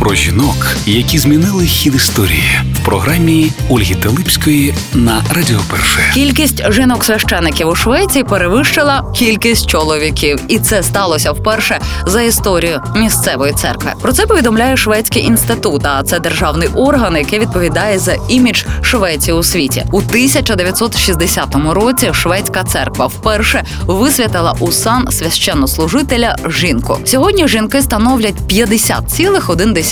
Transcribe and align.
Про 0.00 0.14
жінок, 0.14 0.76
які 0.86 1.18
змінили 1.18 1.64
хід 1.64 1.94
історії 1.94 2.60
в 2.74 2.84
програмі 2.84 3.52
Ольги 3.68 3.94
Телипської 3.94 4.74
на 4.94 5.22
Радіо 5.34 5.58
Перше. 5.70 6.00
Кількість 6.14 6.72
жінок-священиків 6.72 7.68
у 7.68 7.74
Швеції 7.74 8.24
перевищила 8.24 9.12
кількість 9.14 9.66
чоловіків, 9.66 10.40
і 10.48 10.58
це 10.58 10.82
сталося 10.82 11.32
вперше 11.32 11.80
за 12.06 12.22
історію 12.22 12.82
місцевої 12.96 13.52
церкви. 13.52 13.92
Про 14.02 14.12
це 14.12 14.26
повідомляє 14.26 14.76
Шведський 14.76 15.24
інститут. 15.24 15.86
А 15.86 16.02
це 16.02 16.18
державний 16.18 16.68
орган, 16.68 17.16
який 17.16 17.38
відповідає 17.38 17.98
за 17.98 18.16
імідж 18.28 18.64
Швеції 18.82 19.36
у 19.36 19.42
світі. 19.42 19.84
У 19.92 19.98
1960 19.98 21.56
році 21.70 22.10
шведська 22.12 22.64
церква 22.64 23.06
вперше 23.06 23.64
висвятила 23.86 24.54
у 24.60 24.72
сан 24.72 25.08
священнослужителя 25.10 26.36
жінку. 26.48 26.98
Сьогодні 27.04 27.48
жінки 27.48 27.82
становлять 27.82 28.36
50,1% 28.48 29.89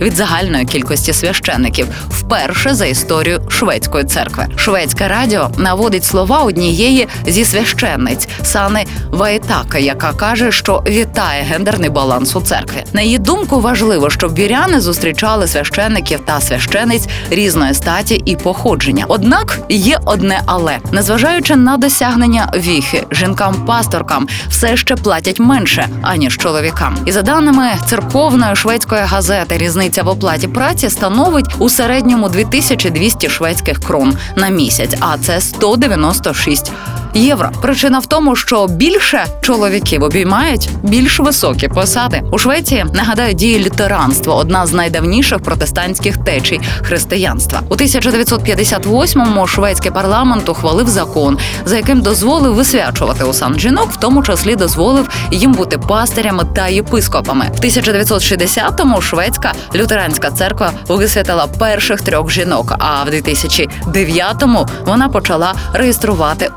від 0.00 0.16
загальної 0.16 0.64
кількості 0.64 1.12
священиків. 1.12 1.86
Вперше 2.10 2.74
за 2.74 2.86
історію 2.86 3.40
шведської 3.48 4.04
церкви. 4.04 4.46
Шведське 4.56 5.08
радіо 5.08 5.50
наводить 5.58 6.04
слова 6.04 6.38
однієї 6.38 7.08
зі 7.26 7.44
священниць 7.44 8.28
Сани 8.42 8.86
Ваєтака, 9.10 9.78
яка 9.78 10.12
каже, 10.12 10.52
що 10.52 10.82
вітає 10.86 11.42
гендерний 11.42 11.90
баланс 11.90 12.36
у 12.36 12.40
церкві. 12.40 12.84
На 12.92 13.02
її 13.02 13.18
думку, 13.18 13.60
важливо, 13.60 14.10
щоб 14.10 14.34
віряни 14.34 14.80
зустрічали 14.80 15.46
священиків 15.46 16.20
та 16.24 16.40
священиць 16.40 17.08
різної 17.30 17.74
статі 17.74 18.14
і 18.14 18.36
походження. 18.36 19.04
Однак 19.08 19.58
є 19.68 19.98
одне 20.04 20.40
але 20.46 20.78
незважаючи 20.92 21.56
на 21.56 21.76
досягнення 21.76 22.52
віхи, 22.56 23.04
жінкам-пасторкам 23.10 24.28
все 24.48 24.76
ще 24.76 24.96
платять 24.96 25.40
менше 25.40 25.88
аніж 26.02 26.38
чоловікам. 26.38 26.96
І 27.06 27.12
за 27.12 27.22
даними 27.22 27.70
церковної 27.86 28.56
шведської 28.56 28.95
газети, 29.04 29.58
різниця 29.58 30.02
в 30.02 30.08
оплаті 30.08 30.48
праці 30.48 30.90
становить 30.90 31.54
у 31.58 31.68
середньому 31.68 32.28
2200 32.28 33.28
шведських 33.28 33.78
крон 33.80 34.16
на 34.36 34.48
місяць, 34.48 34.94
а 35.00 35.18
це 35.18 35.40
196 35.40 36.72
євро. 37.18 37.50
Причина 37.62 37.98
в 37.98 38.06
тому, 38.06 38.36
що 38.36 38.66
більше 38.66 39.26
чоловіків 39.40 40.02
обіймають 40.02 40.68
більш 40.82 41.20
високі 41.20 41.68
посади 41.68 42.22
у 42.32 42.38
Швеції. 42.38 42.86
Нагадаю, 42.92 43.34
діє 43.34 43.58
лютеранство, 43.58 44.36
одна 44.36 44.66
з 44.66 44.72
найдавніших 44.72 45.38
протестантських 45.38 46.16
течій 46.16 46.60
християнства. 46.82 47.60
У 47.68 47.74
1958-му 47.74 49.46
шведський 49.46 49.90
парламент 49.90 50.48
ухвалив 50.48 50.88
закон, 50.88 51.38
за 51.64 51.76
яким 51.76 52.00
дозволив 52.00 52.54
висвячувати 52.54 53.24
у 53.24 53.32
сан 53.32 53.58
жінок, 53.58 53.92
в 53.92 53.96
тому 53.96 54.22
числі 54.22 54.56
дозволив 54.56 55.08
їм 55.30 55.52
бути 55.52 55.78
пастирями 55.78 56.44
та 56.54 56.68
єпископами. 56.68 57.46
В 57.54 57.60
1960-му 57.60 59.00
шведська 59.00 59.52
лютеранська 59.74 60.30
церква 60.30 60.70
висвятила 60.88 61.46
перших 61.46 62.00
трьох 62.00 62.30
жінок. 62.30 62.74
А 62.78 63.04
в 63.04 63.08
2009-му 63.08 64.66
вона 64.86 65.08
почала 65.08 65.54
реєструвати 65.72 66.50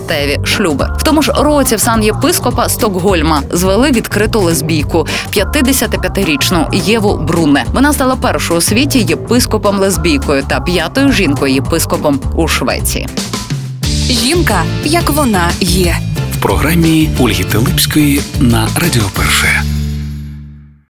одностатеві 0.00 0.38
шлюби. 0.44 0.88
В 0.98 1.02
тому 1.02 1.22
ж 1.22 1.32
році 1.36 1.76
в 1.76 1.80
сан 1.80 2.04
єпископа 2.04 2.68
Стокгольма 2.68 3.42
звели 3.50 3.90
відкриту 3.90 4.40
лесбійку 4.40 5.06
55-річну 5.32 6.74
Єву 6.74 7.16
Бруне. 7.16 7.64
Вона 7.72 7.92
стала 7.92 8.16
першою 8.16 8.58
у 8.58 8.62
світі 8.62 8.98
єпископом 8.98 9.78
лесбійкою 9.78 10.42
та 10.48 10.60
п'ятою 10.60 11.12
жінкою 11.12 11.54
єпископом 11.54 12.20
у 12.36 12.48
Швеції. 12.48 13.08
Жінка, 14.10 14.62
як 14.84 15.10
вона 15.10 15.48
є. 15.60 15.96
В 16.32 16.42
програмі 16.42 17.10
Ольги 17.20 17.44
Телипської 17.44 18.22
на 18.40 18.68
Радіо 18.76 19.04
Перше. 19.16 19.62